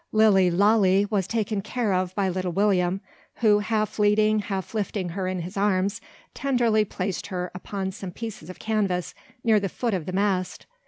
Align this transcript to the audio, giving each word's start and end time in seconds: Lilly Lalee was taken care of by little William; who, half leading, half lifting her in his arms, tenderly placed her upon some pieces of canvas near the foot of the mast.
Lilly 0.11 0.49
Lalee 0.49 1.05
was 1.11 1.27
taken 1.27 1.61
care 1.61 1.93
of 1.93 2.15
by 2.15 2.27
little 2.27 2.51
William; 2.51 3.01
who, 3.35 3.59
half 3.59 3.99
leading, 3.99 4.39
half 4.39 4.73
lifting 4.73 5.09
her 5.09 5.27
in 5.27 5.41
his 5.41 5.55
arms, 5.55 6.01
tenderly 6.33 6.83
placed 6.83 7.27
her 7.27 7.51
upon 7.53 7.91
some 7.91 8.09
pieces 8.09 8.49
of 8.49 8.57
canvas 8.57 9.13
near 9.43 9.59
the 9.59 9.69
foot 9.69 9.93
of 9.93 10.07
the 10.07 10.11
mast. 10.11 10.65